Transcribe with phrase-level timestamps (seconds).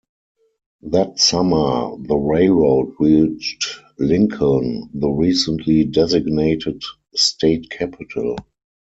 [0.81, 3.67] That summer, the railroad reached
[3.99, 6.81] Lincoln, the recently designated
[7.13, 8.35] state capital.